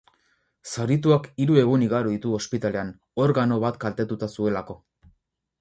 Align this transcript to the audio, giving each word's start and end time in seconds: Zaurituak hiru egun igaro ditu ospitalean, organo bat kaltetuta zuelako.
Zaurituak 0.69 1.27
hiru 1.43 1.59
egun 1.63 1.83
igaro 1.89 2.13
ditu 2.15 2.33
ospitalean, 2.39 2.89
organo 3.29 3.61
bat 3.67 3.81
kaltetuta 3.85 4.35
zuelako. 4.39 4.81